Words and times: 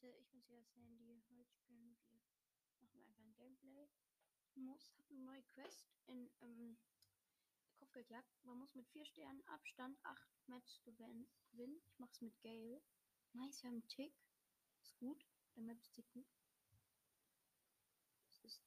Leute, 0.00 0.16
ich 0.20 0.30
bin's 0.30 0.48
wieder 0.48 0.62
Sandy. 0.62 1.20
Heute 1.28 1.50
spielen 1.56 1.82
wir, 1.82 1.96
machen 2.80 3.00
wir 3.00 3.06
einfach 3.06 3.24
ein 3.24 3.34
Gameplay. 3.34 3.88
Ich 4.44 4.56
muss, 4.56 4.92
hab 4.96 5.10
eine 5.10 5.18
neue 5.18 5.42
Quest 5.42 5.90
in 6.06 6.30
ähm, 6.40 6.78
Kopfgeldjagd. 7.74 8.44
Man 8.44 8.58
muss 8.58 8.76
mit 8.76 8.86
vier 8.86 9.04
Sternen 9.04 9.42
Abstand 9.48 9.98
acht 10.04 10.28
Matches 10.46 10.80
gewinnen. 10.84 11.26
Ich 11.88 11.98
mach's 11.98 12.20
mit 12.20 12.40
Gale. 12.42 12.80
Nice, 13.32 13.62
wir 13.64 13.70
haben 13.70 13.78
einen 13.78 13.88
Tick. 13.88 14.14
Ist 14.82 14.96
gut. 14.98 15.26
Der 15.56 15.64
Map 15.64 15.80
ist 15.80 15.92
tick 15.92 16.08
gut. 16.12 16.28
Das 18.28 18.44
ist. 18.44 18.62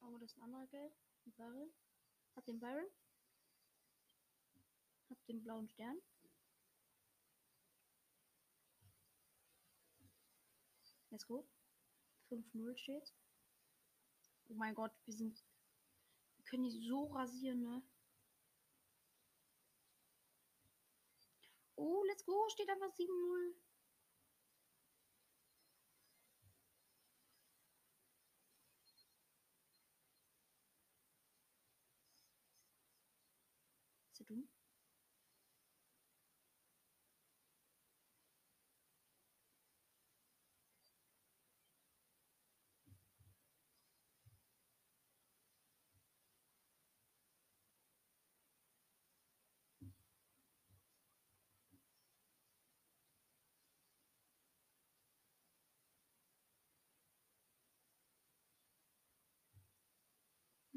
Oh, 0.00 0.18
das 0.18 0.32
ist 0.32 0.38
ein 0.38 0.42
anderer 0.42 0.66
Gale. 0.66 0.92
Ein 1.24 1.32
Byron. 1.34 1.72
Hab 2.34 2.44
den 2.46 2.58
Byron. 2.58 2.90
Hab 5.08 5.24
den 5.26 5.40
blauen 5.40 5.68
Stern. 5.68 6.02
Let's 11.10 11.26
go. 11.26 11.46
5-0 12.30 12.76
steht. 12.76 13.14
Oh 14.48 14.54
mein 14.54 14.74
Gott, 14.74 14.92
wir 15.04 15.14
sind. 15.14 15.42
Wir 16.36 16.44
können 16.44 16.64
die 16.64 16.86
so 16.86 17.06
rasieren, 17.06 17.62
ne? 17.62 17.82
Oh, 21.76 22.04
let's 22.08 22.24
go. 22.24 22.48
Steht 22.50 22.68
einfach 22.68 22.92
7-0. 22.94 23.54
Ist 34.12 34.20
er 34.20 34.26
dumm? 34.26 34.48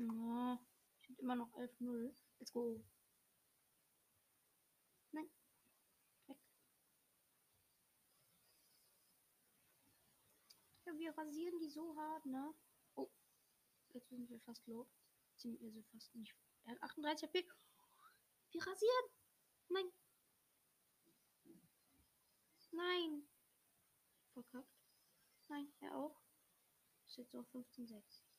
Ja, 0.02 0.60
steht 1.00 1.20
immer 1.20 1.36
noch 1.36 1.54
11-0. 1.54 2.16
Let's 2.40 2.52
go. 2.52 2.84
Nein. 5.12 5.30
Weg. 6.26 6.38
Ja, 10.86 10.98
wir 10.98 11.16
rasieren 11.16 11.60
die 11.60 11.70
so 11.70 11.96
hart, 11.96 12.26
ne? 12.26 12.54
Oh. 12.96 13.12
Jetzt 13.90 14.10
sind 14.10 14.28
wir 14.28 14.40
fast 14.40 14.66
low. 14.66 14.90
Sind 15.36 15.60
wir 15.62 15.72
so 15.72 15.84
fast 15.84 16.16
nicht. 16.16 16.36
Er 16.64 16.72
hat 16.72 16.82
38 16.82 17.30
HP. 17.30 17.48
Wir 18.52 18.66
rasieren. 18.66 19.06
Nein. 19.70 19.92
Nein. 22.72 23.30
Verkackt. 24.34 24.82
Nein, 25.48 25.72
er 25.82 25.96
auch. 25.96 26.24
Ist 27.06 27.18
jetzt 27.18 27.36
auf 27.36 27.46
15,6. 27.54 28.31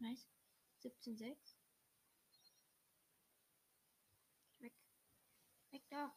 Nice. 0.00 0.26
17,6. 0.82 1.56
Weg. 4.60 4.72
Weg 5.70 5.82
da. 5.90 6.16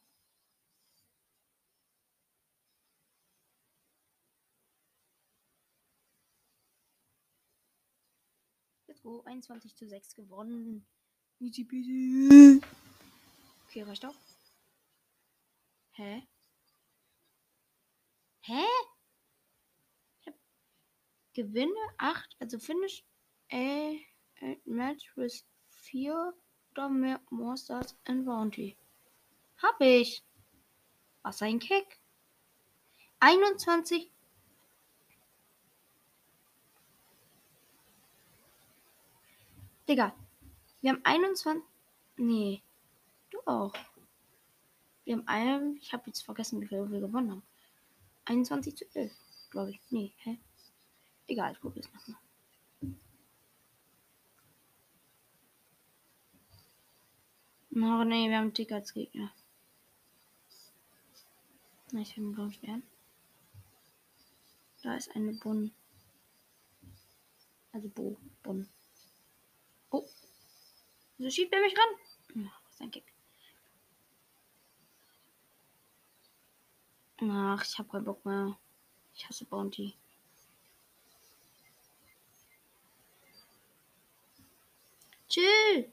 Let's 8.87 9.01
go. 9.01 9.21
21 9.25 9.75
zu 9.75 9.85
6 9.85 10.15
gewonnen. 10.15 10.87
Easy 11.39 11.65
peasy. 11.65 12.61
Okay, 13.67 13.81
reicht 13.83 14.05
auch. 14.05 14.15
Hä? 15.91 16.25
Hä? 18.41 18.65
Ich 20.19 20.27
hab 20.27 20.35
Gewinne 21.33 21.73
8, 21.97 22.35
also 22.39 22.59
Finish 22.59 23.03
a, 23.53 23.99
match 24.65 25.15
with 25.15 25.43
4 25.69 26.33
oder 26.71 26.89
mehr 26.89 27.19
Monsters 27.29 27.95
and 28.05 28.25
Bounty. 28.25 28.75
Hab 29.61 29.79
ich. 29.79 30.23
Was 31.21 31.41
ein 31.41 31.59
Kick. 31.59 31.99
21. 33.19 34.09
Digga. 39.87 40.13
Wir 40.81 40.91
haben 40.91 41.01
21. 41.03 41.63
Nee. 42.17 42.61
Du 43.29 43.39
auch. 43.45 43.73
Wir 45.05 45.17
haben 45.17 45.27
einen. 45.27 45.77
Ich 45.77 45.93
habe 45.93 46.03
jetzt 46.07 46.23
vergessen, 46.23 46.61
wie 46.61 46.67
viel 46.67 46.89
wir 46.91 46.99
gewonnen 46.99 47.31
haben. 47.31 47.43
21 48.25 48.75
zu 48.75 48.85
11. 48.93 49.11
Glaube 49.51 49.71
ich. 49.71 49.79
Nee. 49.89 50.13
Hä? 50.17 50.39
Egal, 51.27 51.53
ich 51.53 51.59
probiere 51.59 51.85
es 51.85 51.93
nochmal. 51.93 52.19
Oh 57.75 58.03
nee, 58.03 58.29
wir 58.29 58.37
haben 58.37 58.53
Tick 58.53 58.71
als 58.71 58.93
Gegner. 58.93 59.33
Ich 61.91 62.11
habe 62.11 62.21
einen 62.21 62.31
blauen 62.33 62.53
Stern. 62.53 62.83
Da 64.83 64.95
ist 64.95 65.15
eine 65.15 65.33
Bun. 65.33 65.73
Also 67.71 67.89
Bo. 67.89 68.17
Bun. 68.43 68.69
Oh. 69.89 70.07
Wieso 71.17 71.31
schiebt 71.31 71.53
er 71.53 71.61
mich 71.61 71.73
ran? 71.75 72.45
Ach, 72.47 72.61
was 72.65 72.81
ein 72.81 72.91
Kick. 72.91 73.11
Ach, 77.21 77.63
ich 77.63 77.77
habe 77.79 77.89
keinen 77.89 78.05
Bock 78.05 78.23
mehr. 78.23 78.55
Ich 79.15 79.27
hasse 79.27 79.45
Bounty. 79.45 79.95
Chill. 85.27 85.91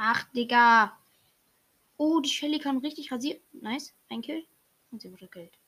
Ach, 0.00 0.24
Digga. 0.32 0.96
Oh, 1.98 2.20
die 2.20 2.30
Shelly 2.30 2.58
kann 2.58 2.78
richtig 2.78 3.12
rasieren. 3.12 3.42
Nice. 3.52 3.94
Ein 4.08 4.22
Kill. 4.22 4.46
Und 4.90 5.02
sie 5.02 5.12
wurde 5.12 5.26
gekillt. 5.26 5.58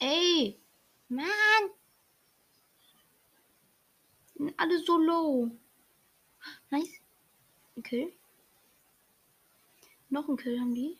Ey, 0.00 0.58
Mann. 1.08 1.70
Sind 4.34 4.54
alle 4.58 4.78
so 4.78 4.98
low. 4.98 5.50
Nice. 6.70 7.00
Ein 7.76 7.82
Kill. 7.82 8.12
Noch 10.10 10.28
ein 10.28 10.36
Kill 10.36 10.60
haben 10.60 10.74
die. 10.74 10.98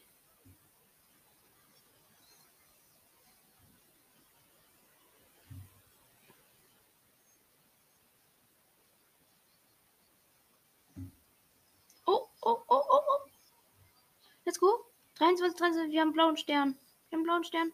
Oh, 12.06 12.28
oh, 12.40 12.62
oh, 12.69 12.82
oh, 12.88 13.00
oh. 13.06 13.31
Let's 14.44 14.58
go. 14.58 14.84
23, 15.16 15.58
23, 15.58 15.93
wir 15.93 16.00
haben 16.00 16.12
blauen 16.12 16.37
Stern. 16.37 16.78
Wir 17.11 17.19
haben 17.19 17.25
blauen 17.25 17.44
Stern. 17.44 17.72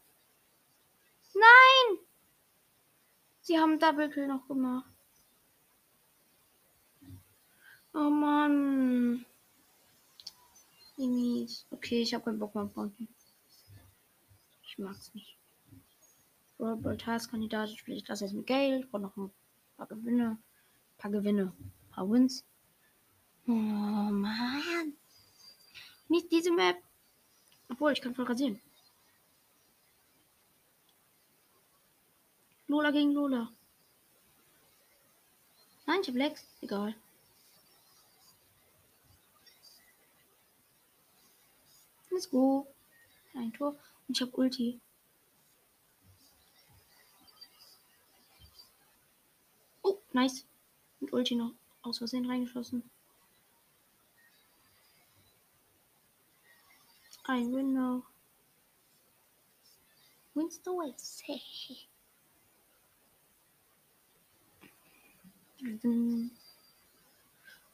Nein! 1.35 2.04
Sie 3.47 3.59
haben 3.59 3.79
Double 3.79 4.09
Kill 4.09 4.27
noch 4.27 4.49
gemacht. 4.49 4.91
Oh 7.93 8.09
Mann. 8.09 9.27
Wie 10.97 11.07
mies. 11.07 11.67
Okay, 11.71 12.01
ich 12.01 12.15
habe 12.15 12.25
keinen 12.25 12.39
Bock 12.39 12.55
mehr 12.55 12.65
auf 12.65 12.73
Bounty. 12.73 13.07
Ich 14.63 14.79
mag's 14.79 15.13
nicht. 15.13 15.37
Brawl 16.57 16.99
Stars 16.99 17.29
Kandidat 17.29 17.69
spiele 17.69 17.99
ich 17.99 18.05
das 18.05 18.21
jetzt 18.21 18.33
mit 18.33 18.47
Gale. 18.47 18.81
Ich 18.81 18.91
brauche 18.91 19.03
noch 19.03 19.17
ein 19.19 19.31
paar 19.77 19.89
Gewinne. 19.89 20.31
Ein 20.31 20.97
paar 20.97 21.11
Gewinne. 21.11 21.53
Ein 21.59 21.91
paar 21.91 22.11
Wins. 22.11 22.47
Oh 23.47 23.51
Mann. 23.53 24.95
Nicht 26.09 26.33
diese 26.33 26.51
Map. 26.51 26.83
Obwohl, 27.69 27.93
ich 27.93 28.01
kann 28.01 28.15
voll 28.15 28.25
rasieren. 28.25 28.59
Lola 32.75 32.91
gegen 32.91 33.13
Lola. 33.13 33.53
Nein, 35.87 36.01
ich 36.03 36.09
hab 36.09 36.17
Lex. 36.17 36.45
Egal. 36.61 36.97
Let's 42.11 42.29
go. 42.29 42.67
Ein 43.35 43.53
Tor. 43.53 43.77
Und 44.09 44.17
ich 44.17 44.23
hab 44.23 44.37
Ulti. 44.37 44.81
Oh, 49.83 50.01
nice. 50.13 50.45
Und 50.99 51.13
Ulti 51.13 51.37
noch 51.37 51.53
aus 51.83 51.99
Versehen 51.99 52.29
reingeschossen. 52.29 52.83
Ein 57.23 57.55
Win 57.55 57.73
noch. 57.73 58.03
Wins 60.35 60.61
the. 60.65 61.87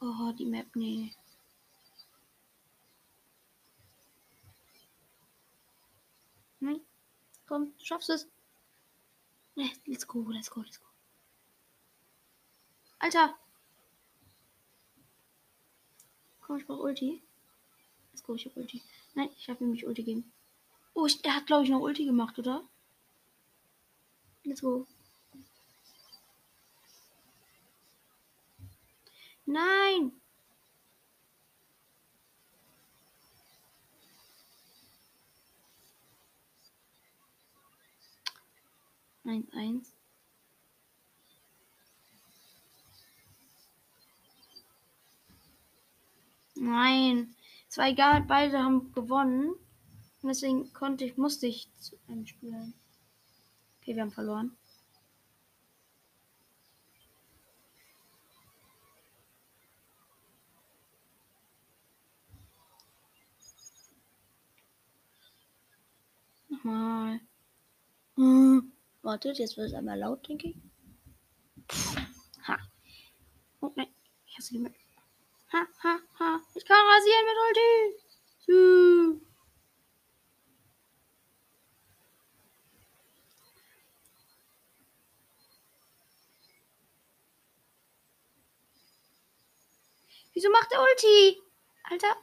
Oh, 0.00 0.32
die 0.32 0.46
Map, 0.46 0.75
nee. 0.75 1.12
Nein. 6.60 6.81
Komm, 7.46 7.72
du 7.78 7.84
schaffst 7.84 8.10
es. 8.10 8.28
Let's 9.56 10.06
go, 10.06 10.25
let's 10.31 10.50
go, 10.50 10.60
let's 10.62 10.78
go. 10.81 10.87
Alter! 13.00 13.34
Komm, 16.40 16.58
ich 16.58 16.66
brauch 16.66 16.81
Ulti. 16.81 17.22
Let's 18.12 18.22
go, 18.22 18.34
ich 18.34 18.46
hab 18.46 18.56
Ulti. 18.56 18.82
Nein, 19.14 19.31
ich 19.37 19.48
hab 19.48 19.60
nämlich 19.60 19.87
Ulti 19.87 20.02
gegeben. 20.02 20.32
Oh, 20.94 21.06
ich, 21.06 21.20
der 21.22 21.34
hat, 21.34 21.46
glaube 21.46 21.64
ich, 21.64 21.70
noch 21.70 21.81
Ulti 21.81 22.04
gemacht, 22.04 22.38
oder? 22.38 22.62
Let's 24.44 24.60
go. 24.60 24.87
Nein! 29.50 30.12
Eins, 39.25 39.52
eins. 39.52 39.97
Nein. 46.55 47.35
Es 47.69 47.76
war 47.76 47.88
egal, 47.88 48.23
beide 48.23 48.62
haben 48.62 48.93
gewonnen. 48.93 49.55
Deswegen 50.23 50.73
konnte 50.73 51.05
ich, 51.05 51.17
musste 51.17 51.49
ich 51.49 51.69
zu 51.81 51.97
einem 52.06 52.25
spielen. 52.26 52.75
Okay, 53.81 53.97
wir 53.97 54.02
haben 54.02 54.12
verloren. 54.12 54.56
Nochmal. 66.62 67.20
Hm. 68.16 68.72
Wartet, 69.02 69.38
jetzt 69.38 69.56
wird 69.56 69.68
es 69.68 69.74
einmal 69.74 69.98
laut, 69.98 70.28
denke 70.28 70.48
ich. 70.48 70.56
Ha. 72.46 72.58
Oh 73.62 73.72
nein, 73.76 73.88
ich 74.26 74.36
hasse 74.36 74.58
mit. 74.58 74.74
Ha, 75.52 75.66
ha, 75.82 75.98
ha. 76.18 76.40
Ich 76.54 76.64
kann 76.66 76.86
rasieren 76.86 77.24
mit 77.24 77.36
Ulti. 77.48 77.96
So. 78.40 79.26
Wieso 90.34 90.50
macht 90.50 90.70
der 90.70 90.80
Ulti? 90.82 91.40
Alter. 91.84 92.16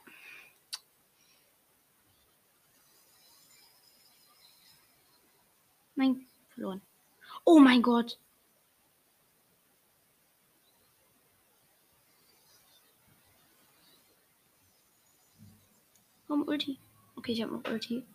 Nein, 5.98 6.28
verloren. 6.50 6.82
Oh 7.44 7.60
mein 7.60 7.82
Gott. 7.82 8.20
Warum 16.28 16.48
Ulti? 16.48 16.80
Okay, 17.16 17.32
ich 17.32 17.42
habe 17.42 17.54
noch 17.54 17.68
Ulti. 17.72 18.06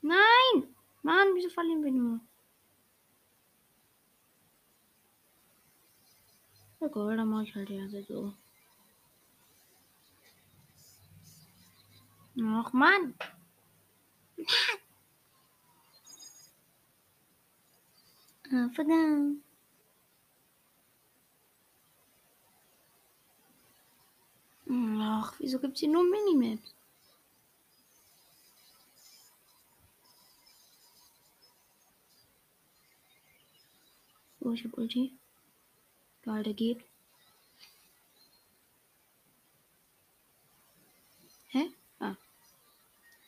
Nein! 0.00 0.74
Mann, 1.02 1.28
wieso 1.34 1.50
verlieren 1.50 1.84
wir 1.84 1.92
nur? 1.92 2.20
Ja, 6.80 6.88
Gold, 6.88 7.18
dann 7.18 7.28
mache 7.28 7.44
ich 7.44 7.54
halt 7.54 7.68
ja 7.68 7.86
so. 8.02 8.32
Ach, 12.40 12.72
Mann! 12.72 13.14
Ah, 18.52 18.68
verdammt. 18.74 19.42
Ach, 24.68 25.34
wieso 25.38 25.58
gibt 25.58 25.74
es 25.74 25.80
hier 25.80 25.88
nur 25.88 26.04
Minimaps? 26.04 26.74
Oh, 34.40 34.52
ich 34.52 34.64
hab 34.64 34.76
Ulti. 34.76 35.12
Egal, 36.22 36.42
der 36.42 36.54
geht. 36.54 36.84
Hä? 41.48 41.72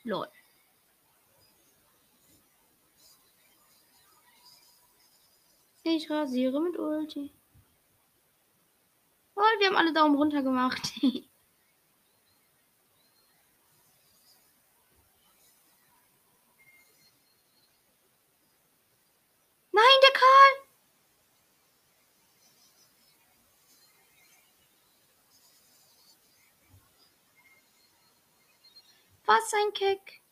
Lol. 0.07 0.29
Ich 5.83 6.09
rasiere 6.09 6.61
mit 6.61 6.79
Ulti. 6.79 7.33
Oh, 9.35 9.41
wir 9.59 9.67
haben 9.67 9.77
alle 9.77 9.93
Daumen 9.93 10.15
runter 10.15 10.43
gemacht. 10.43 10.93
Nein, 11.03 11.23
der 20.03 20.13
Karl! 20.13 20.67
Was 29.27 29.53
ein 29.55 29.73
Keck. 29.75 30.23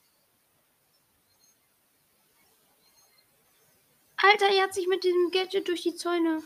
Alter, 4.16 4.46
er 4.46 4.62
hat 4.62 4.74
sich 4.74 4.86
mit 4.86 5.02
diesem 5.02 5.32
Gadget 5.32 5.66
durch 5.66 5.82
die 5.82 5.96
Zäune. 5.96 6.42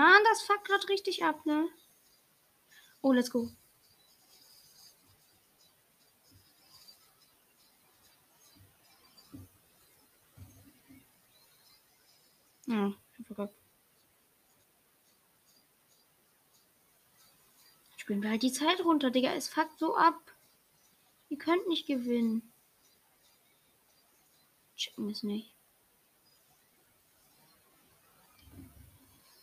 Mann, 0.00 0.24
das 0.30 0.40
fuckt 0.40 0.64
gerade 0.64 0.88
richtig 0.88 1.24
ab, 1.24 1.44
ne? 1.44 1.68
Oh, 3.02 3.12
let's 3.12 3.30
go. 3.30 3.50
Ja, 12.66 12.94
ich 13.18 13.26
verkackt. 13.26 13.54
Spielen 17.98 18.22
wir 18.22 18.30
halt 18.30 18.42
die 18.42 18.52
Zeit 18.52 18.80
runter, 18.82 19.10
Digga. 19.10 19.34
Es 19.34 19.50
fuckt 19.50 19.78
so 19.78 19.94
ab. 19.96 20.18
Ihr 21.28 21.36
könnt 21.36 21.68
nicht 21.68 21.86
gewinnen. 21.86 22.50
checken 24.76 25.10
es 25.10 25.22
nicht. 25.22 25.52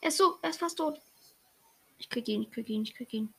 Er 0.08 0.10
ist 0.10 0.20
so, 0.20 0.38
er 0.42 0.52
ist 0.52 0.60
fast 0.60 0.78
tot. 0.78 1.02
Ich 1.98 2.08
krieg 2.08 2.26
ihn, 2.30 2.44
ich 2.44 2.50
krieg 2.50 2.70
ihn, 2.70 2.84
ich 2.84 2.96
krieg 2.96 3.14
ihn. 3.14 3.34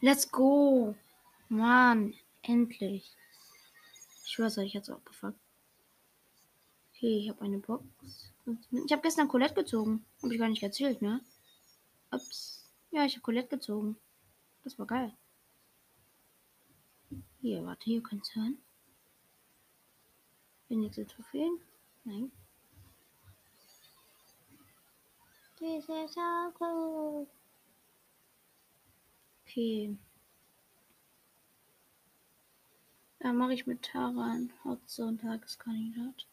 Let's 0.00 0.32
go. 0.32 0.94
Mann, 1.50 2.14
endlich. 2.40 3.14
Ich 4.24 4.30
schwör's 4.30 4.56
euch, 4.56 4.68
ich 4.68 4.76
hab's 4.76 4.88
auch 4.88 5.04
gefuckt. 5.04 5.38
Okay, 6.94 7.18
ich 7.18 7.28
habe 7.28 7.42
eine 7.42 7.58
Box. 7.58 7.84
Ich 8.46 8.92
habe 8.92 9.02
gestern 9.02 9.28
Colette 9.28 9.52
gezogen. 9.52 10.02
Habe 10.22 10.32
ich 10.32 10.40
gar 10.40 10.48
nicht 10.48 10.62
erzählt, 10.62 11.02
ne? 11.02 11.20
Ups. 12.10 12.64
Ja, 12.92 13.04
ich 13.04 13.12
habe 13.12 13.24
Colette 13.24 13.48
gezogen. 13.48 13.98
Das 14.64 14.78
war 14.78 14.86
geil. 14.86 15.12
Hier, 17.42 17.62
warte, 17.62 17.84
hier 17.84 18.02
kannst 18.02 18.34
du 18.34 18.40
hören. 18.40 18.58
Wenigstens 20.70 21.12
Trophäen? 21.12 21.60
Nein. 22.04 22.32
Dieses 25.58 26.16
Auto. 26.18 27.26
Okay. 29.42 29.96
Dann 33.20 33.36
mache 33.38 33.54
ich 33.54 33.66
mit 33.66 33.82
Tara 33.82 34.32
ein 34.32 34.52
Hotze 34.64 35.06
und 35.06 35.20
Tageskandidat. 35.20 36.26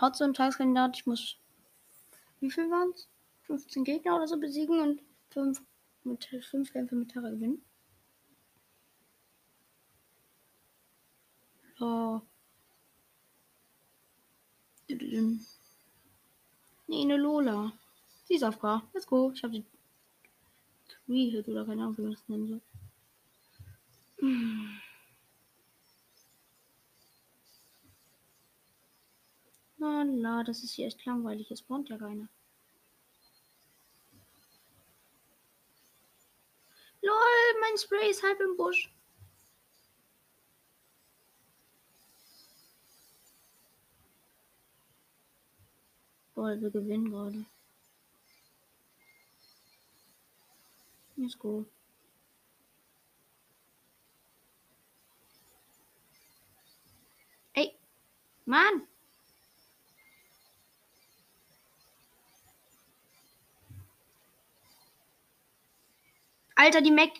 Hotze 0.00 0.24
und 0.24 0.36
Tageskandidat, 0.36 0.96
ich 0.96 1.06
muss. 1.06 1.38
Wie 2.40 2.50
viel 2.50 2.70
waren 2.70 2.90
es? 2.90 3.08
15 3.42 3.84
Gegner 3.84 4.16
oder 4.16 4.28
so 4.28 4.38
besiegen 4.38 4.80
und 4.80 5.02
5 5.30 5.62
mit 6.04 6.24
5 6.24 6.72
Kämpfe 6.72 6.94
mit 6.94 7.10
Tara 7.10 7.30
gewinnen. 7.30 7.64
Oh. 11.80 12.20
Nee, 16.86 17.02
eine 17.02 17.16
Lola. 17.16 17.72
Sie 18.24 18.34
ist 18.34 18.44
auf 18.44 18.58
K. 18.58 18.82
Let's 18.92 19.06
go. 19.06 19.32
Ich 19.34 19.42
habe 19.42 19.54
die 19.54 19.64
Tree-Hit 21.06 21.48
oder 21.48 21.64
keine 21.64 21.82
Ahnung, 21.82 21.98
wie 21.98 22.02
man 22.02 22.12
das 22.12 22.28
nennen 22.28 22.48
soll. 22.48 22.60
Na, 29.78 30.04
na, 30.04 30.44
das 30.44 30.62
ist 30.62 30.74
hier 30.74 30.86
echt 30.86 31.04
langweilig. 31.04 31.50
Es 31.50 31.58
spawnt 31.58 31.88
ja 31.88 31.98
keiner. 31.98 32.28
LOL, 37.00 37.60
mein 37.60 37.76
Spray 37.76 38.10
ist 38.10 38.22
halb 38.22 38.40
im 38.40 38.56
Busch. 38.56 38.92
Boah, 46.42 46.60
wir 46.60 46.70
gewinnen 46.70 47.08
gerade. 47.08 47.46
Let's 51.14 51.38
go. 51.38 51.64
Ey, 57.52 57.72
Mann! 58.44 58.88
Alter, 66.56 66.80
die 66.80 66.90
Mac 66.90 67.12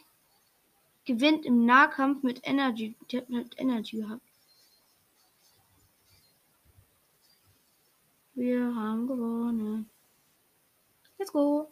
gewinnt 1.04 1.46
im 1.46 1.64
Nahkampf 1.64 2.24
mit 2.24 2.40
Energy. 2.42 2.96
Halt 3.12 3.54
Energy 3.56 3.98
gehabt. 3.98 4.31
Wir 8.34 8.74
haben 8.74 9.06
gewonnen. 9.06 9.90
Let's 11.18 11.32
go. 11.32 11.70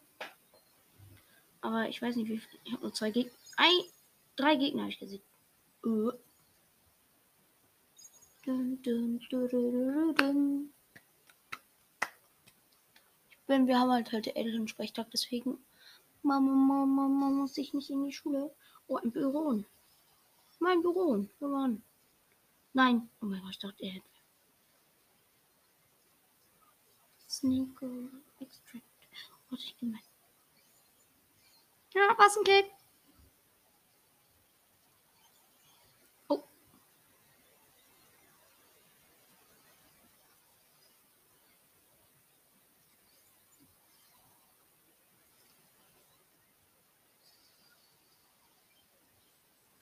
Aber 1.62 1.88
ich 1.88 2.00
weiß 2.00 2.16
nicht, 2.16 2.28
wie 2.28 2.38
viel. 2.38 2.60
Ich 2.64 2.72
habe 2.72 2.82
nur 2.82 2.94
zwei 2.94 3.10
Gegner. 3.10 3.32
Ein, 3.56 3.80
drei 4.36 4.56
Gegner 4.56 4.82
habe 4.82 4.92
ich 4.92 4.98
gesehen. 4.98 5.22
Uh. 5.84 6.12
Dun, 8.44 8.80
dun, 8.82 9.20
dun, 9.28 10.70
ich 13.30 13.38
bin, 13.46 13.66
wir 13.66 13.78
haben 13.78 13.90
halt 13.90 14.10
heute 14.12 14.34
Elternsprechtag, 14.34 15.10
deswegen 15.10 15.58
Mama, 16.22 16.52
Mama, 16.52 16.86
Mama, 16.86 17.30
muss 17.30 17.58
ich 17.58 17.74
nicht 17.74 17.90
in 17.90 18.04
die 18.04 18.12
Schule? 18.12 18.50
Oh, 18.86 18.96
ein 18.96 19.10
Büro. 19.10 19.62
Mein 20.58 20.82
Büro. 20.82 21.26
Gewonnen. 21.38 21.82
Nein. 22.72 23.08
Oh 23.20 23.26
mein 23.26 23.40
Gott, 23.40 23.50
ich 23.50 23.58
dachte, 23.58 23.84
er 23.84 23.92
hätte. 23.92 24.09
Sneaker 27.40 28.10
Extract. 28.38 28.84
Warte, 29.48 29.64
ich 29.64 29.78
gemein. 29.78 30.02
Ja, 31.94 32.14
was 32.18 32.36
ein 32.36 32.44
Kick. 32.44 32.70
Oh. 36.28 36.42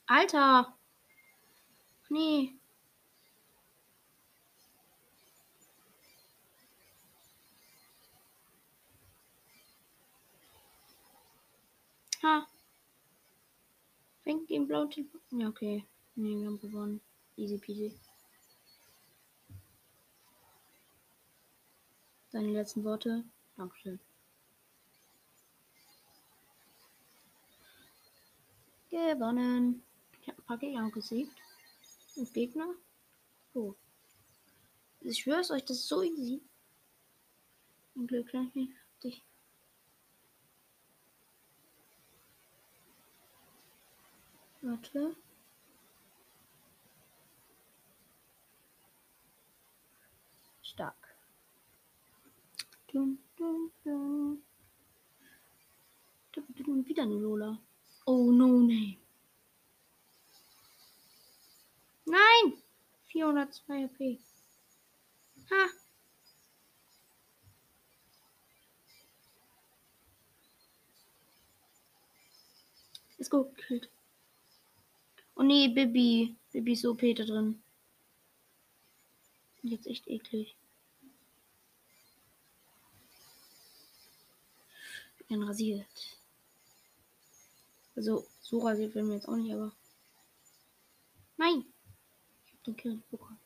Alter. 0.06 0.78
Nee. 2.08 2.57
Ha. 12.28 12.46
Fängt 14.22 14.50
den 14.50 14.66
blauen 14.66 14.90
Telefon. 14.90 15.20
Ja, 15.30 15.48
okay. 15.48 15.86
Nee, 16.14 16.36
wir 16.38 16.46
haben 16.46 16.60
gewonnen. 16.60 17.00
Easy 17.36 17.56
peasy. 17.56 17.98
Deine 22.30 22.52
letzten 22.52 22.84
Worte. 22.84 23.24
Dankeschön. 23.56 23.98
Gewonnen. 28.90 29.82
Ich 30.20 30.28
habe 30.28 30.38
ein 30.38 30.44
paar 30.44 30.58
Gegner 30.58 30.90
gesiegt. 30.90 31.32
Und 32.16 32.34
Gegner? 32.34 32.74
Oh. 33.54 33.74
Ich 35.00 35.20
schwöre 35.20 35.40
es 35.40 35.50
euch, 35.50 35.64
das 35.64 35.78
ist 35.78 35.88
so 35.88 36.02
easy. 36.02 36.42
Ein 37.96 38.06
Glück, 38.06 38.34
ich 38.34 38.52
dich. 38.52 38.77
Warte. 44.60 45.16
Stark. 50.62 51.16
Dun, 52.92 53.18
dun, 53.36 53.70
dun. 53.84 54.42
Wieder 56.86 57.02
eine 57.02 57.14
Lola. 57.14 57.58
Oh, 58.06 58.30
no 58.32 58.60
name. 58.60 58.96
Nein! 62.06 62.62
402 63.12 63.84
HP. 63.84 64.18
Ha! 65.50 65.68
Ist 73.18 73.30
gut 73.30 73.54
gekillt. 73.54 73.90
Oh 75.38 75.44
nee, 75.44 75.68
Bibi. 75.68 76.34
Bibi 76.52 76.72
ist 76.72 76.84
OP 76.84 77.00
da 77.14 77.24
drin. 77.24 77.62
Jetzt 79.62 79.86
echt 79.86 80.08
eklig. 80.08 80.56
Ich 85.20 85.26
bin 85.26 85.44
rasiert. 85.44 86.18
Also, 87.94 88.26
so 88.40 88.58
rasiert 88.58 88.96
werden 88.96 89.10
wir 89.10 89.14
jetzt 89.14 89.28
auch 89.28 89.36
nicht, 89.36 89.54
aber. 89.54 89.72
Nein! 91.36 91.64
Ich 92.46 92.52
hab 92.54 92.64
den 92.64 92.76
Kill 92.76 92.94
nicht 92.94 93.10
bekommen. 93.10 93.38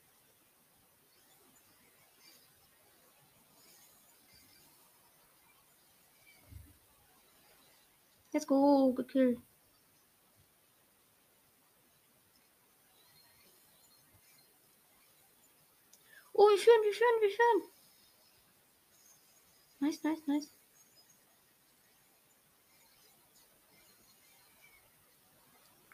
Let's 8.33 8.47
go, 8.47 8.95
gekillt. 8.95 9.39
Oh, 16.43 16.49
wir 16.51 16.59
führen, 16.59 16.83
wir 16.83 16.93
führen, 16.93 17.21
wir 17.21 17.31
führen. 17.31 17.63
Nice, 19.79 20.03
nice, 20.03 20.27
nice. 20.27 20.49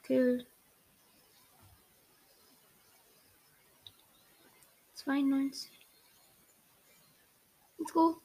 gekillt. 0.08 0.46
92. 4.94 5.70
Let's 7.78 7.92
go. 7.92 8.20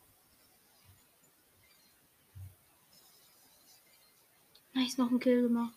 Nice, 4.74 4.98
noch 4.98 5.12
ein 5.12 5.20
Kill 5.20 5.44
gemacht. 5.44 5.74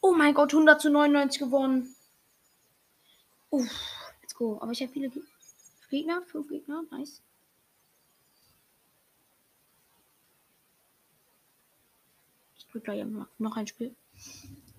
Oh 0.00 0.12
mein 0.12 0.34
Gott, 0.34 0.52
100 0.52 0.80
zu 0.80 0.90
99 0.90 1.38
gewonnen. 1.38 1.94
Uff, 3.54 3.70
let's 4.20 4.34
go. 4.34 4.58
Aber 4.60 4.72
ich 4.72 4.82
habe 4.82 4.90
viele 4.90 5.12
Gegner, 5.88 6.22
fünf 6.22 6.48
Gegner, 6.48 6.82
nice. 6.90 7.22
Ich 12.56 12.66
drücke 12.66 12.86
gleich 12.86 13.06
noch 13.38 13.56
ein 13.56 13.66
Spiel. 13.68 13.94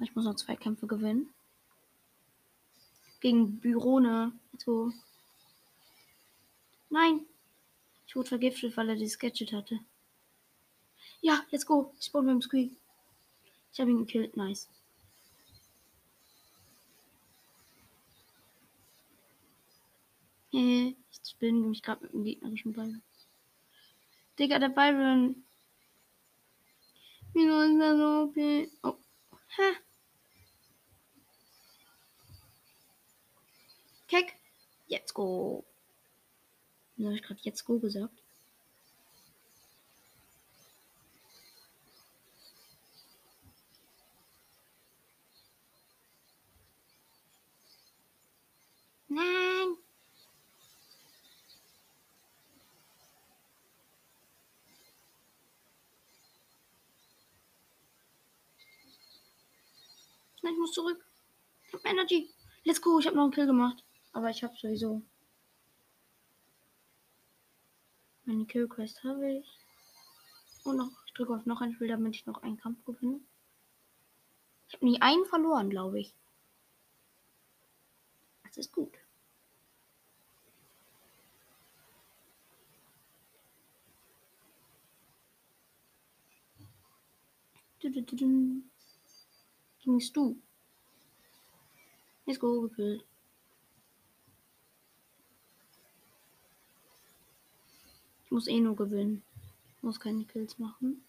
Ich 0.01 0.13
muss 0.13 0.25
noch 0.25 0.35
zwei 0.35 0.57
Kämpfe 0.57 0.87
gewinnen. 0.87 1.33
Gegen 3.21 3.61
Byrone. 3.61 4.33
Let's 4.51 4.65
go. 4.65 4.91
Nein. 6.89 7.25
Ich 8.07 8.15
wurde 8.17 8.27
vergiftet, 8.27 8.75
weil 8.75 8.89
er 8.89 8.95
die 8.95 9.07
Sketchet 9.07 9.53
hatte. 9.53 9.79
Ja, 11.21 11.45
let's 11.49 11.65
go. 11.65 11.93
Ich 11.97 12.07
spawn 12.07 12.25
beim 12.25 12.41
Squeak. 12.41 12.75
Ich 13.71 13.79
habe 13.79 13.91
ihn 13.91 13.99
gekillt. 13.99 14.35
Nice. 14.35 14.67
Ich 21.23 21.37
bin 21.37 21.69
mich 21.69 21.81
gerade 21.81 22.03
mit 22.03 22.13
dem 22.13 22.23
gegnerischen 22.23 22.73
Ball. 22.73 23.01
Digga, 24.39 24.59
der 24.59 24.69
Byron. 24.69 25.43
Wieso 27.33 27.61
ist 27.61 27.79
das 27.79 27.97
so 27.97 28.29
okay? 28.29 28.69
Oh. 28.83 28.95
Hä? 29.57 29.75
Keck. 34.07 34.35
Jetzt 34.87 35.13
go. 35.13 35.65
Wieso 36.95 37.09
habe 37.09 37.17
ich 37.17 37.23
gerade 37.23 37.41
jetzt 37.43 37.65
go 37.65 37.79
gesagt? 37.79 38.21
Nein. 49.09 49.77
Nein, 60.41 60.53
ich 60.53 60.54
muss 60.65 60.73
zurück. 60.73 61.05
Ich 61.67 61.73
hab 61.73 61.85
Energy. 61.85 62.33
Let's 62.63 62.81
go. 62.81 62.97
Ich 62.99 63.05
habe 63.05 63.15
noch 63.15 63.25
einen 63.25 63.31
Kill 63.31 63.45
gemacht. 63.45 63.83
Aber 64.13 64.31
ich 64.31 64.43
habe 64.43 64.55
sowieso. 64.57 65.03
Meine 68.23 68.45
Kill 68.45 68.67
Quest 68.67 69.03
habe 69.03 69.31
ich. 69.31 69.59
Und 70.63 70.77
noch, 70.77 70.89
ich 71.05 71.13
drücke 71.13 71.35
auf 71.35 71.45
noch 71.45 71.61
ein 71.61 71.73
Spiel, 71.73 71.89
damit 71.89 72.15
ich 72.15 72.25
noch 72.25 72.41
einen 72.41 72.57
Kampf 72.57 72.83
gewinne. 72.83 73.19
Ich 74.67 74.73
habe 74.73 74.85
nie 74.85 74.99
einen 74.99 75.25
verloren, 75.25 75.69
glaube 75.69 75.99
ich. 75.99 76.15
Das 78.43 78.57
ist 78.57 78.71
gut. 78.71 78.97
Gingst 89.83 90.15
du? 90.15 90.41
Let's 92.25 92.39
go, 92.39 92.61
gekillt. 92.61 93.05
Ich 98.25 98.31
muss 98.31 98.47
eh 98.47 98.59
nur 98.59 98.75
gewinnen. 98.75 99.21
Ich 99.77 99.83
muss 99.83 99.99
keine 99.99 100.25
Kills 100.25 100.57
machen. 100.57 101.04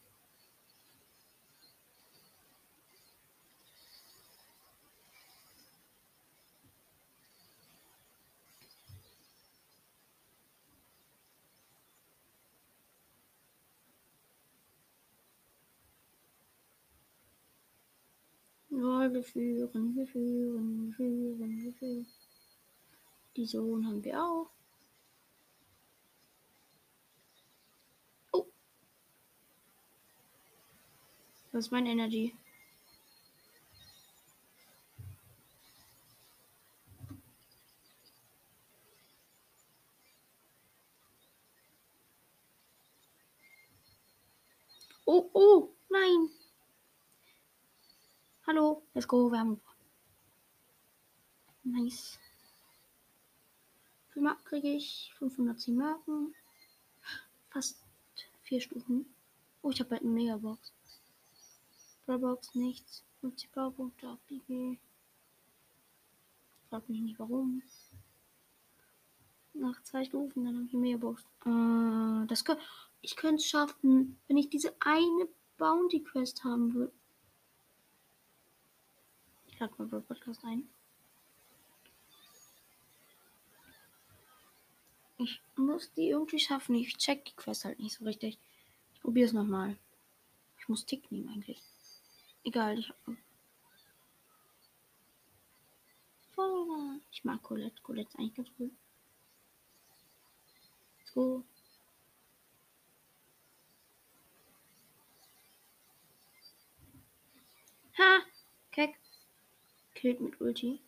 Wir 19.12 19.22
führen, 19.22 19.94
wir 19.94 20.06
führen, 20.06 20.92
führen, 20.92 21.62
wir 21.62 21.72
führen. 21.74 22.06
Die 23.36 23.46
Sohn 23.46 23.86
haben 23.86 24.02
wir 24.02 24.20
auch. 24.20 24.50
Oh. 28.32 28.46
Das 31.52 31.66
ist 31.66 31.70
mein 31.70 31.86
Energy. 31.86 32.34
Oh, 45.04 45.30
oh, 45.32 45.70
nein. 45.88 46.35
Hallo, 48.48 48.80
let's 48.94 49.08
go, 49.08 49.28
wir 49.28 49.40
haben 49.40 49.60
Nice. 51.64 52.20
Wie 54.14 54.20
Marken 54.20 54.44
kriege 54.44 54.68
ich? 54.68 55.12
510 55.18 55.74
Marken. 55.74 56.32
Fast 57.50 57.82
vier 58.44 58.60
Stufen. 58.60 59.12
Oh, 59.62 59.70
ich 59.70 59.80
habe 59.80 59.90
bald 59.90 60.02
eine 60.02 60.12
Megabox. 60.12 60.72
Brawlbox, 62.06 62.54
nichts. 62.54 63.02
50 63.20 63.50
Blaupunkte 63.50 64.08
auf 64.08 64.20
BB. 64.28 64.78
Frag 66.68 66.88
mich 66.88 67.00
nicht 67.00 67.18
warum. 67.18 67.64
Nach 69.54 69.82
zwei 69.82 70.04
Stufen, 70.04 70.44
dann 70.44 70.54
habe 70.54 70.66
ich 70.66 70.72
eine 70.72 70.82
Megabox. 70.82 71.24
Äh, 71.46 72.28
das 72.28 72.44
kann, 72.44 72.58
ich 73.00 73.16
könnte 73.16 73.42
es 73.42 73.48
schaffen, 73.48 74.20
wenn 74.28 74.36
ich 74.36 74.50
diese 74.50 74.72
eine 74.78 75.26
Bounty 75.58 76.04
Quest 76.04 76.44
haben 76.44 76.74
würde. 76.74 76.92
Ich 79.56 79.60
lade 79.60 79.72
mal 79.78 80.02
Podcast 80.02 80.44
ein. 80.44 80.68
Ich 85.16 85.40
muss 85.56 85.90
die 85.94 86.10
irgendwie 86.10 86.38
schaffen. 86.38 86.74
Ich 86.74 86.98
check 86.98 87.24
die 87.24 87.34
Quest 87.34 87.64
halt 87.64 87.78
nicht 87.78 87.94
so 87.94 88.04
richtig. 88.04 88.38
Ich 88.92 89.00
probiere 89.00 89.28
es 89.28 89.32
nochmal. 89.32 89.78
Ich 90.58 90.68
muss 90.68 90.84
Tick 90.84 91.10
nehmen 91.10 91.30
eigentlich. 91.30 91.62
Egal, 92.44 92.78
ich. 92.78 92.92
Ich 97.12 97.24
mag 97.24 97.42
Colette. 97.42 97.80
Colette 97.80 98.10
ist 98.10 98.18
eigentlich 98.18 98.34
ganz 98.34 98.48
cool. 98.58 98.70
Let's 100.98 101.14
go. 101.14 101.44
Ha! 107.96 108.35
Killt 109.96 110.20
mit 110.20 110.40
Ulti. 110.42 110.78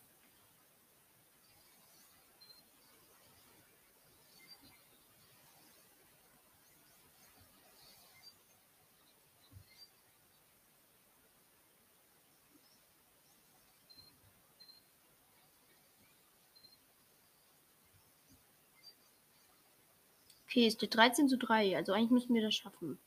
Okay, 20.44 20.66
es 20.66 20.74
steht 20.74 20.94
13 20.94 21.28
zu 21.28 21.38
3. 21.38 21.76
Also 21.76 21.92
eigentlich 21.92 22.10
müssen 22.10 22.34
wir 22.34 22.42
das 22.42 22.54
schaffen. 22.54 22.98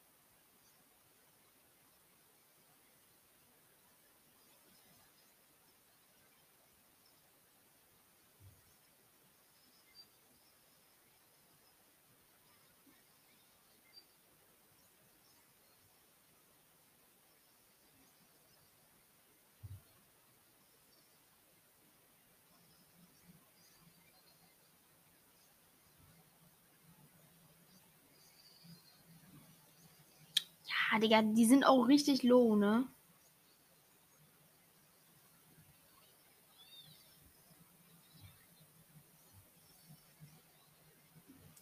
Ah, 30.94 31.00
Digga, 31.00 31.22
die 31.22 31.46
sind 31.46 31.66
auch 31.66 31.88
richtig 31.88 32.22
low, 32.22 32.58
ne? 32.58 32.86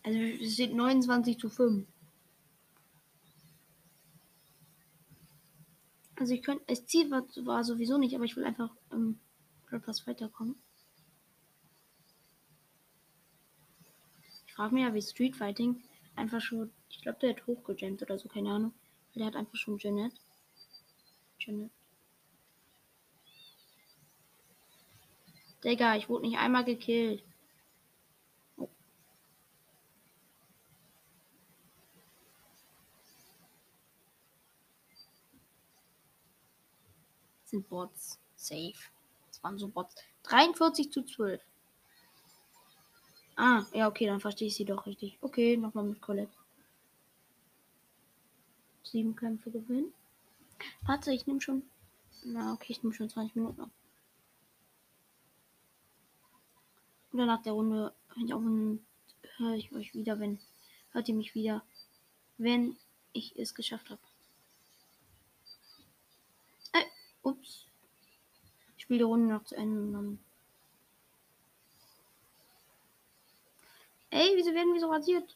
Also 0.01 0.17
es 0.19 0.53
steht 0.55 0.73
29 0.73 1.37
zu 1.37 1.47
5. 1.47 1.87
Also 6.15 6.33
ich 6.33 6.41
könnte. 6.41 6.63
Das 6.65 6.87
Ziel 6.87 7.11
war, 7.11 7.21
war, 7.45 7.63
sowieso 7.63 7.99
nicht, 7.99 8.15
aber 8.15 8.25
ich 8.25 8.35
will 8.35 8.45
einfach 8.45 8.71
im 8.91 9.19
ähm, 9.71 9.81
Pass 9.81 10.07
weiterkommen. 10.07 10.55
Ich 14.47 14.53
frage 14.55 14.73
mich 14.73 14.83
ja, 14.83 14.93
wie 14.95 15.01
Street 15.03 15.35
Fighting 15.35 15.83
einfach 16.15 16.41
schon. 16.41 16.71
Ich 16.89 17.03
glaube, 17.03 17.19
der 17.21 17.35
hat 17.35 17.45
hochgejammt 17.45 18.01
oder 18.01 18.17
so, 18.17 18.27
keine 18.27 18.49
Ahnung. 18.49 18.73
Der 19.15 19.25
hat 19.25 19.35
einfach 19.35 19.55
schon 19.55 19.77
Janet. 19.77 20.13
Janet. 21.39 21.71
Digga, 25.63 25.97
ich 25.97 26.07
wurde 26.07 26.27
nicht 26.27 26.37
einmal 26.37 26.63
gekillt. 26.63 27.23
Oh. 28.57 28.69
sind 37.43 37.67
Bots. 37.67 38.19
Safe. 38.35 38.73
Das 39.27 39.43
waren 39.43 39.57
so 39.57 39.67
Bots. 39.67 39.95
43 40.23 40.91
zu 40.91 41.03
12. 41.03 41.41
Ah, 43.35 43.65
ja, 43.73 43.87
okay, 43.87 44.05
dann 44.05 44.19
verstehe 44.19 44.47
ich 44.47 44.55
sie 44.55 44.65
doch 44.65 44.85
richtig. 44.85 45.17
Okay, 45.21 45.57
nochmal 45.57 45.85
mit 45.85 46.01
Colette. 46.01 46.38
Sieben 48.89 49.15
Kämpfe 49.15 49.51
gewinnen. 49.51 49.93
Warte, 50.85 51.11
ich 51.11 51.27
nehme 51.27 51.41
schon. 51.41 51.63
Na, 52.23 52.53
okay, 52.53 52.73
ich 52.73 52.83
nehme 52.83 52.93
schon 52.93 53.09
20 53.09 53.35
Minuten 53.35 53.61
auf. 53.61 53.69
Oder 57.13 57.25
nach 57.25 57.43
der 57.43 57.53
Runde 57.53 57.93
höre 59.37 59.55
ich 59.55 59.71
euch 59.73 59.93
wieder, 59.93 60.19
wenn. 60.19 60.39
Hört 60.91 61.07
ihr 61.07 61.13
mich 61.13 61.35
wieder, 61.35 61.63
wenn 62.39 62.77
ich 63.13 63.37
es 63.37 63.53
geschafft 63.53 63.91
habe. 63.91 64.01
Äh, 66.73 66.85
ups. 67.21 67.65
Ich 68.75 68.83
spiele 68.83 68.99
die 68.99 69.03
Runde 69.03 69.31
noch 69.31 69.43
zu 69.43 69.55
Ende. 69.55 70.17
Ey, 74.09 74.31
wieso 74.35 74.53
werden 74.53 74.73
wir 74.73 74.81
so 74.81 74.91
rasiert? 74.91 75.35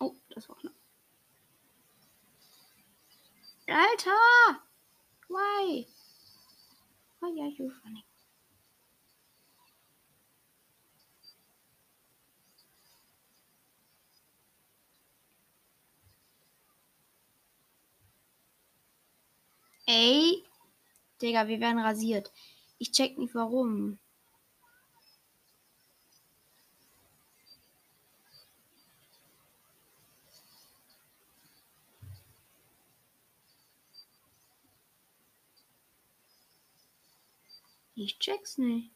Oh, 0.00 0.16
das 0.34 0.48
war 0.48 0.56
knapp. 0.56 0.74
Alter! 3.68 4.62
Why? 5.28 5.86
Why 7.20 7.28
are 7.40 7.48
you 7.48 7.72
running? 7.84 8.02
Ey, 19.86 20.44
Digga, 21.20 21.48
wir 21.48 21.60
werden 21.60 21.78
rasiert. 21.78 22.32
Ich 22.78 22.92
check 22.92 23.18
nicht 23.18 23.34
warum. 23.34 23.98
Ich 38.04 38.18
check's 38.18 38.58
nicht. 38.58 38.90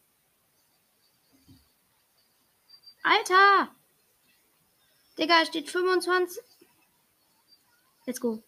Alter! 3.05 3.73
Digga, 5.17 5.47
steht 5.47 5.71
25. 5.71 6.43
Let's 8.05 8.21
go. 8.21 8.43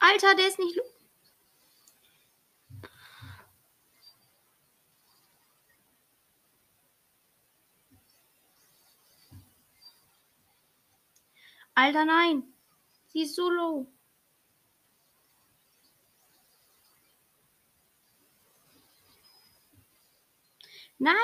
Alter, 0.00 0.34
der 0.34 0.48
ist 0.48 0.58
nicht. 0.58 0.78
Alter, 11.74 12.04
nein. 12.04 12.52
Sie 13.06 13.22
ist 13.22 13.34
so 13.34 13.48
low. 13.48 13.95
Nein! 20.98 21.14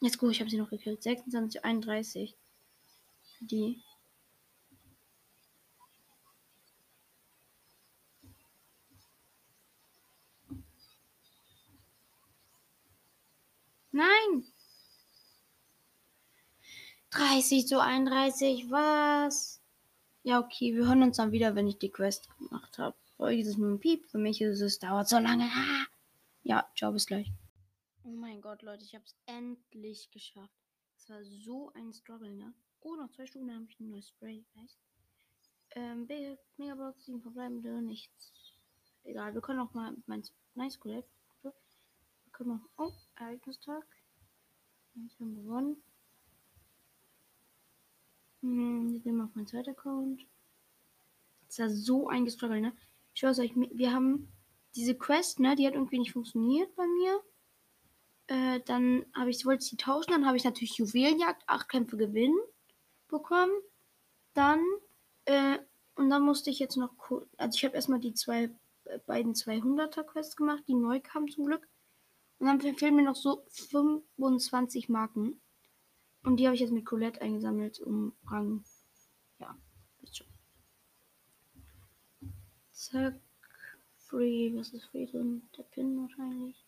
Jetzt 0.00 0.18
gut, 0.18 0.32
ich 0.32 0.40
habe 0.40 0.50
sie 0.50 0.56
noch 0.58 0.70
gekillt. 0.70 1.02
26, 1.02 1.64
31. 1.64 2.36
Die. 3.40 3.82
Nein! 13.92 14.44
30 17.10 17.66
zu 17.66 17.80
31, 17.82 18.70
was? 18.70 19.60
Ja, 20.22 20.38
okay, 20.40 20.74
wir 20.74 20.86
hören 20.86 21.02
uns 21.02 21.16
dann 21.16 21.32
wieder, 21.32 21.54
wenn 21.54 21.66
ich 21.66 21.78
die 21.78 21.90
Quest 21.90 22.28
gemacht 22.38 22.78
habe. 22.78 22.96
Für 23.20 23.26
euch 23.26 23.40
ist 23.40 23.48
es 23.48 23.58
nur 23.58 23.68
ein 23.68 23.78
Piep, 23.78 24.06
für 24.06 24.16
mich 24.16 24.40
ist 24.40 24.62
es, 24.62 24.78
dauert 24.78 25.06
so 25.06 25.18
lange. 25.18 25.44
Ah. 25.44 25.84
Ja, 26.42 26.66
ciao, 26.74 26.90
bis 26.90 27.04
gleich. 27.04 27.30
Oh 28.02 28.08
mein 28.08 28.40
Gott, 28.40 28.62
Leute, 28.62 28.82
ich 28.82 28.94
habe 28.94 29.04
es 29.04 29.14
endlich 29.26 30.10
geschafft. 30.10 30.56
Es 30.96 31.10
war 31.10 31.22
so 31.22 31.70
ein 31.74 31.92
Struggle, 31.92 32.34
ne? 32.34 32.54
Oh, 32.80 32.94
noch 32.94 33.10
zwei 33.10 33.26
Stunden 33.26 33.54
habe 33.54 33.66
ich 33.68 33.78
ein 33.78 33.90
neues 33.90 34.08
Spray. 34.08 34.42
Nice. 34.54 34.78
Ähm, 35.72 36.08
Megabox, 36.56 37.04
7 37.04 37.20
verbleibende, 37.20 37.82
nichts. 37.82 38.32
Egal, 39.04 39.34
wir 39.34 39.42
können 39.42 39.60
auch 39.60 39.74
mal 39.74 39.94
mein 40.06 40.22
Nice 40.54 40.80
Collab. 40.80 41.04
Wir 41.42 41.52
können 42.32 42.52
auch. 42.78 42.86
Oh, 42.86 42.92
Ereignistag. 43.16 43.84
Jetzt 44.94 45.20
haben 45.20 45.34
gewonnen. 45.34 45.76
Hm, 48.40 49.02
nehmen 49.04 49.18
wir 49.18 49.24
auf 49.24 49.34
meinen 49.34 49.46
zweiten 49.46 49.72
Account. 49.72 50.24
Ist 51.50 51.58
ja 51.58 51.68
so 51.68 52.08
eingestruggelt, 52.08 52.62
ne? 52.62 52.72
Ich 53.20 53.24
weiß 53.24 53.40
euch, 53.40 53.52
wir 53.54 53.92
haben 53.92 54.32
diese 54.74 54.94
Quest, 54.94 55.40
ne, 55.40 55.54
die 55.54 55.66
hat 55.66 55.74
irgendwie 55.74 55.98
nicht 55.98 56.12
funktioniert 56.12 56.74
bei 56.74 56.86
mir. 56.86 57.20
Äh, 58.28 58.60
dann 58.64 59.04
habe 59.14 59.28
ich, 59.28 59.44
wollte 59.44 59.62
ich 59.62 59.68
sie 59.68 59.76
tauschen, 59.76 60.12
dann 60.12 60.24
habe 60.24 60.38
ich 60.38 60.44
natürlich 60.44 60.78
Juwelenjagd, 60.78 61.42
acht 61.46 61.68
Kämpfe 61.68 61.98
gewinnen 61.98 62.38
bekommen. 63.08 63.52
Dann, 64.32 64.64
äh, 65.26 65.58
und 65.96 66.08
dann 66.08 66.22
musste 66.22 66.48
ich 66.48 66.60
jetzt 66.60 66.78
noch, 66.78 66.94
also 67.36 67.54
ich 67.54 67.62
habe 67.62 67.74
erstmal 67.74 68.00
die 68.00 68.14
zwei, 68.14 68.44
äh, 68.84 68.98
beiden 69.04 69.34
200er 69.34 70.02
Quests 70.02 70.34
gemacht, 70.34 70.64
die 70.66 70.72
neu 70.72 70.98
kamen 71.00 71.28
zum 71.28 71.44
Glück. 71.44 71.68
Und 72.38 72.46
dann 72.46 72.58
fehlen 72.58 72.96
mir 72.96 73.02
noch 73.02 73.16
so 73.16 73.44
25 73.50 74.88
Marken. 74.88 75.42
Und 76.22 76.38
die 76.38 76.46
habe 76.46 76.54
ich 76.54 76.62
jetzt 76.62 76.72
mit 76.72 76.86
Colette 76.86 77.20
eingesammelt, 77.20 77.80
um 77.80 78.14
Rang, 78.24 78.64
ja, 79.40 79.58
wisst 80.00 80.16
schon. 80.16 80.30
Zack. 82.80 83.20
Free. 84.08 84.56
Was 84.56 84.72
ist 84.72 84.86
free 84.86 85.04
drin? 85.04 85.46
Der 85.54 85.64
Pin 85.64 86.00
wahrscheinlich. 86.00 86.64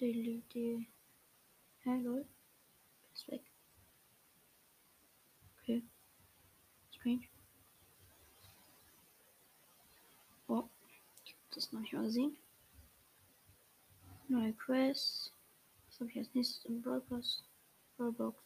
Delete. 0.00 0.84
Hä, 1.84 2.00
lol. 2.02 2.26
Ist 3.14 3.28
weg. 3.28 3.44
Okay. 5.60 5.84
Strange. 6.90 7.28
Oh. 10.48 10.68
Ich 11.24 11.34
hab 11.34 11.50
das 11.52 11.70
noch 11.70 11.80
nicht 11.80 11.92
mal 11.92 12.02
gesehen. 12.02 12.36
Neue 14.26 14.54
Quest. 14.54 15.32
Was 15.86 16.00
habe 16.00 16.10
ich 16.10 16.18
als 16.18 16.34
nächstes 16.34 16.64
im 16.64 16.82
Pass? 16.82 17.44
Brawlbox. 17.96 18.42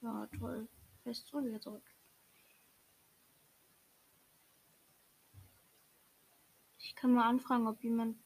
Ja, 0.00 0.26
toll. 0.38 0.66
Und 1.04 1.44
wieder 1.44 1.60
zurück. 1.60 1.97
Kann 6.98 7.14
mal 7.14 7.28
anfragen, 7.28 7.68
ob 7.68 7.82
jemand, 7.84 8.16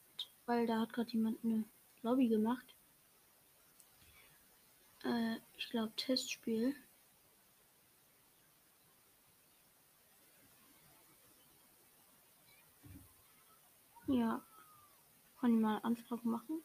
weil 0.47 0.65
da 0.65 0.79
hat 0.79 0.93
gerade 0.93 1.11
jemand 1.11 1.43
eine 1.43 1.63
Lobby 2.01 2.27
gemacht. 2.27 2.65
Äh, 5.03 5.37
ich 5.55 5.69
glaube 5.69 5.93
Testspiel. 5.95 6.75
Ja, 14.07 14.43
kann 15.39 15.53
ich 15.55 15.61
mal 15.61 15.75
eine 15.75 15.83
Anfrage 15.85 16.27
machen. 16.27 16.63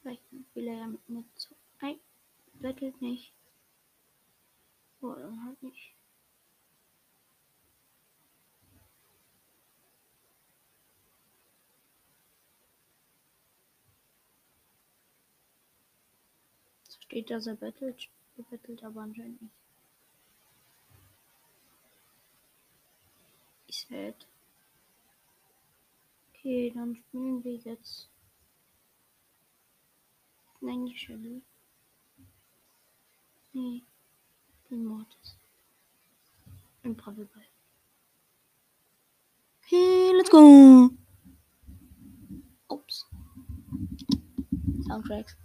Vielleicht 0.00 0.22
will 0.54 0.68
er 0.68 0.78
ja 0.78 0.86
mit 0.86 1.08
mir 1.08 1.24
zu. 1.34 1.54
Nein, 1.80 1.98
bettelt 2.54 3.00
nicht. 3.02 3.32
Oder 5.00 5.32
halt 5.44 5.62
nicht. 5.62 5.93
Steht, 17.14 17.30
dass 17.30 17.46
er 17.46 17.54
bettelt. 17.54 18.08
Er 18.36 18.44
bettelt 18.44 18.82
aber 18.82 19.02
anscheinend 19.02 19.40
nicht. 19.40 19.54
Ich 23.68 23.86
sad. 23.88 24.26
Okay, 26.30 26.72
dann 26.74 26.96
spielen 26.96 27.44
wir 27.44 27.54
jetzt. 27.54 28.08
Nein, 30.60 30.86
die 30.86 30.98
Shelly. 30.98 31.42
Nee. 33.52 33.82
Den 34.68 34.84
Mortis. 34.84 35.36
Braveball. 36.82 37.46
Okay, 39.62 40.10
let's 40.16 40.30
go. 40.30 40.90
Ups. 42.68 43.06
Soundtracks. 44.86 45.36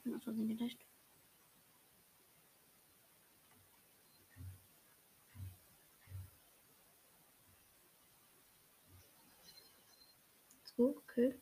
Ich 0.00 0.04
bin 0.04 0.14
aus 0.14 0.24
Versehen 0.24 0.48
gedasht. 0.48 0.78
So, 10.64 10.96
okay. 10.96 11.34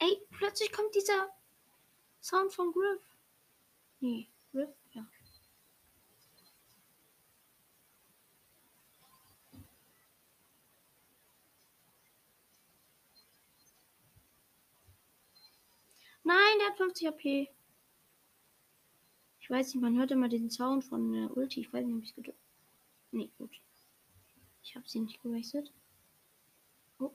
Ey, 0.00 0.23
plötzlich 0.36 0.72
kommt 0.72 0.94
dieser 0.94 1.30
Sound 2.22 2.52
von 2.52 2.72
Griff. 2.72 3.02
Nee, 4.00 4.28
Griff, 4.52 4.74
ja. 4.92 5.06
Nein, 16.22 16.58
der 16.58 16.68
hat 16.68 16.76
50 16.78 17.06
HP. 17.06 17.50
Ich 19.40 19.50
weiß 19.50 19.74
nicht, 19.74 19.82
man 19.82 19.98
hört 19.98 20.10
immer 20.10 20.30
den 20.30 20.50
Sound 20.50 20.84
von 20.84 21.12
der 21.12 21.36
Ulti. 21.36 21.60
Ich 21.60 21.72
weiß 21.72 21.84
nicht, 21.84 21.94
ob 21.94 22.02
ich 22.02 22.08
es 22.08 22.14
gedrückt 22.14 22.38
Nee, 23.14 23.30
gut. 23.38 23.60
Ich 24.62 24.74
habe 24.74 24.88
sie 24.88 25.00
nicht 25.00 25.22
gewechselt. 25.22 25.70
Oh. 26.98 27.12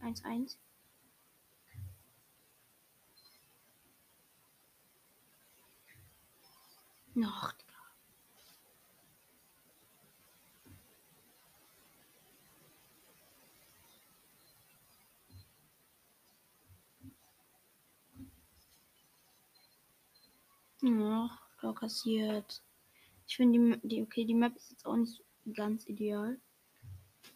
1-1. 0.00 0.56
Noch. 7.16 7.54
Noch, 20.82 21.38
da 21.62 21.72
kassiert. 21.72 22.62
Ich 23.26 23.36
finde 23.36 23.78
die, 23.78 23.88
die, 23.88 24.02
okay, 24.02 24.26
die 24.26 24.34
Map 24.34 24.54
ist 24.54 24.70
jetzt 24.70 24.84
auch 24.84 24.96
nicht 24.96 25.24
ganz 25.54 25.86
ideal. 25.86 26.38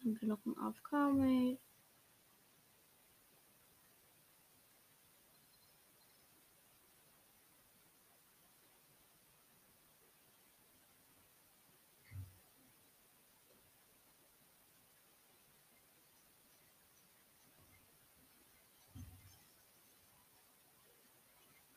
Dann 0.03 0.21
wir 0.21 0.27
noch 0.27 0.45
einen 0.45 0.59
AFK-Mate. 0.59 1.59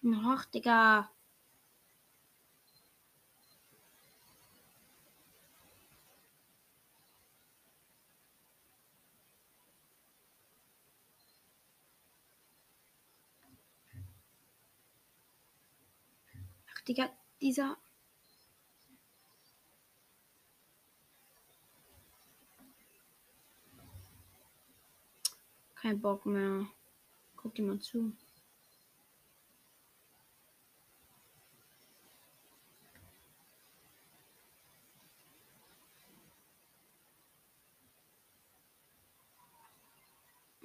Ach, 0.06 0.44
Digga. 0.46 1.10
Digga, 16.86 17.08
dieser. 17.40 17.78
Kein 25.74 26.00
Bock 26.00 26.26
mehr. 26.26 26.66
Guck 27.36 27.54
dir 27.54 27.62
mal 27.62 27.78
zu. 27.78 28.14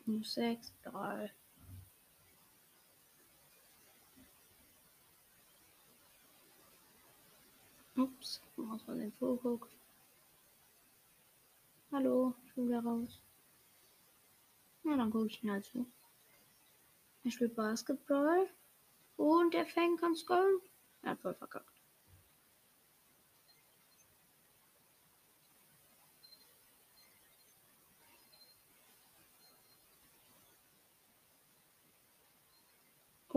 Minus 0.09 0.33
6, 0.33 0.73
3. 0.85 1.31
Ups, 7.95 8.41
aus 8.57 8.85
den 8.87 9.13
vorguckt. 9.19 9.71
Hallo, 11.91 12.33
ich 12.43 12.53
bin 12.55 12.69
wieder 12.69 12.83
raus. 12.83 13.21
Na, 14.81 14.97
dann 14.97 15.11
gucke 15.11 15.27
ich 15.27 15.43
ihn 15.43 15.51
halt 15.51 15.65
zu. 15.65 15.85
Er 17.23 17.29
spielt 17.29 17.55
Basketball. 17.55 18.49
Und 19.15 19.53
der 19.53 19.67
Fang 19.67 19.95
kann 19.97 20.15
scoren. 20.15 20.59
Er 21.03 21.11
hat 21.11 21.19
voll 21.19 21.35
verkackt. 21.35 21.78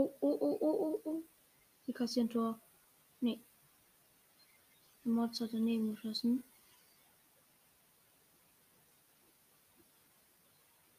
Oh, 0.03 0.13
oh, 0.21 0.39
oh, 0.41 0.59
oh, 0.61 0.77
oh, 0.85 1.01
oh. 1.05 1.23
Die 1.87 1.93
kassieren 1.93 2.29
Tor. 2.29 2.61
Nee. 3.21 3.41
Der 5.05 5.13
Mods 5.13 5.41
hat 5.41 5.53
daneben 5.53 5.95
geschossen. 5.95 6.43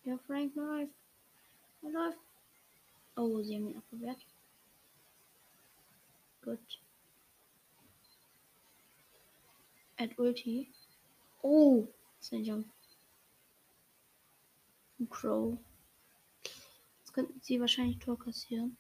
Ja, 0.06 0.18
Frank 0.20 0.56
läuft. 0.56 0.94
Er 1.82 1.90
läuft. 1.90 2.20
Oh, 3.18 3.42
sie 3.42 3.56
haben 3.56 3.68
ihn 3.68 3.78
abgewehrt. 3.78 4.26
Gut. 6.42 6.82
At 9.98 10.18
Ulti. 10.18 10.72
Oh, 11.42 11.88
das 12.18 12.28
ist 12.28 12.34
ein 12.34 12.46
Jump. 12.46 12.72
Crow. 15.10 15.58
Jetzt 17.00 17.14
könnten 17.14 17.42
sie 17.42 17.60
wahrscheinlich 17.60 18.00
Tor 18.00 18.18
kassieren. 18.18 18.78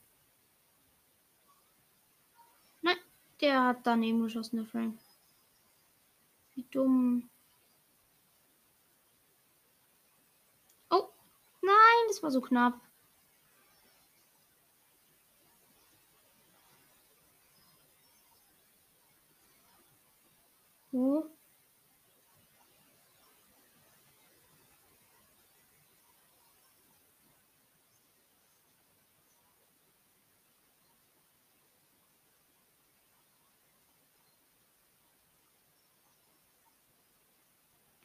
Nein, 2.83 2.97
der 3.41 3.63
hat 3.63 3.85
daneben 3.85 4.21
geschossen, 4.23 4.57
der 4.57 4.65
Frank. 4.65 4.97
Wie 6.55 6.63
dumm. 6.71 7.29
Oh, 10.89 11.09
nein, 11.61 11.73
das 12.07 12.21
war 12.23 12.31
so 12.31 12.41
knapp. 12.41 12.79
Oh. 20.93 21.25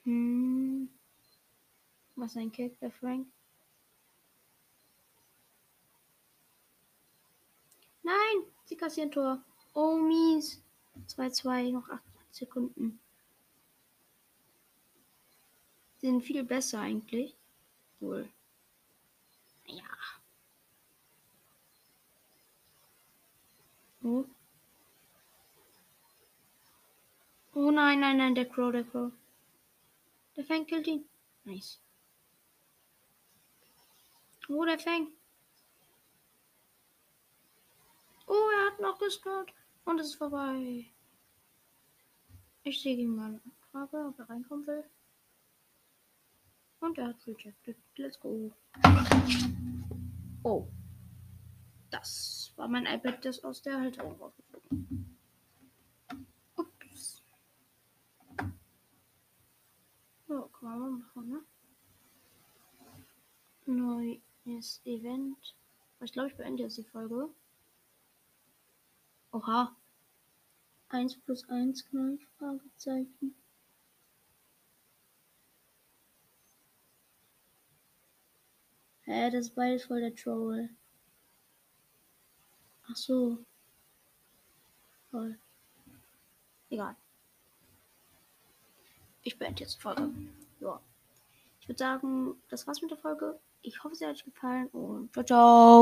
Hm. 0.08 0.88
Was 2.16 2.34
ein 2.38 2.50
Kick, 2.50 2.80
der 2.80 2.90
Frank. 2.90 3.26
Nein, 8.02 8.36
sie 8.64 8.76
kassieren 8.76 9.10
Tor. 9.10 9.44
Oh, 9.74 9.98
mies. 9.98 10.62
2-2, 11.08 11.72
noch 11.72 11.90
8 11.90 12.02
Sekunden. 12.30 12.98
sind 16.00 16.22
viel 16.22 16.42
besser 16.42 16.80
eigentlich. 16.80 17.36
Wohl. 18.00 18.30
Ja. 19.66 19.84
Oh. 24.02 24.24
Oh 27.52 27.70
nein, 27.70 28.00
nein, 28.00 28.16
nein, 28.16 28.34
der 28.34 28.48
Crow, 28.48 28.72
der 28.72 28.84
Crow. 28.84 29.12
Der 30.38 30.44
Fang 30.44 30.64
killt 30.66 30.86
ihn. 30.86 31.04
Nice. 31.42 31.80
Oh, 34.48 34.64
der 34.64 34.78
Fang. 34.78 35.08
Oh, 38.28 38.48
er 38.54 38.66
hat 38.66 38.78
noch 38.78 39.00
gestört. 39.00 39.52
Und 39.84 39.98
es 39.98 40.10
ist 40.10 40.14
vorbei. 40.14 40.86
Ich 42.62 42.80
sehe 42.80 42.96
ihn 42.96 43.16
mal. 43.16 43.40
Frage, 43.72 43.96
ob 43.96 44.16
er 44.20 44.30
reinkommen 44.30 44.64
will. 44.68 44.84
Und 46.78 46.98
er 46.98 47.08
hat 47.08 47.26
rejected. 47.26 47.76
Let's 47.96 48.20
go. 48.20 48.52
Oh. 50.44 50.68
Das 51.90 52.52
war 52.54 52.68
mein 52.68 52.86
iPad, 52.86 53.24
das 53.24 53.42
aus 53.42 53.60
der 53.60 53.80
Halterung 53.80 54.14
rausgeflogen. 54.20 55.18
Ups. 56.54 57.24
Machen, 60.76 61.30
ne? 61.30 61.40
Neues 63.66 64.80
Event. 64.84 65.54
Ich 66.00 66.12
glaube, 66.12 66.28
ich 66.28 66.36
beende 66.36 66.62
jetzt 66.62 66.76
die 66.76 66.84
Folge. 66.84 67.30
Oha. 69.32 69.74
1 70.90 71.18
plus 71.18 71.48
1 71.48 71.84
Knall, 71.86 72.18
Fragezeichen. 72.38 73.34
Hä, 79.02 79.30
das 79.30 79.46
ist 79.46 79.54
beides 79.54 79.84
voll 79.84 80.00
der 80.00 80.14
Troll. 80.14 80.70
Ach 82.90 82.96
so. 82.96 83.38
Toll. 85.10 85.38
Egal. 86.70 86.96
Ich 89.22 89.38
beende 89.38 89.60
jetzt 89.60 89.76
die 89.76 89.80
Folge. 89.80 90.10
Ja. 90.60 90.80
Ich 91.60 91.68
würde 91.68 91.78
sagen, 91.78 92.34
das 92.48 92.66
war's 92.66 92.80
mit 92.82 92.90
der 92.90 92.98
Folge. 92.98 93.38
Ich 93.62 93.82
hoffe, 93.82 93.94
sie 93.94 94.06
hat 94.06 94.14
euch 94.14 94.24
gefallen 94.24 94.68
und 94.68 95.12
ciao, 95.12 95.24
ciao. 95.24 95.76